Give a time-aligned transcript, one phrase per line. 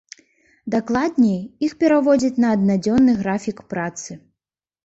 [0.75, 1.35] Дакладней,
[1.69, 4.19] іх пераводзяць на аднадзённы графік працы.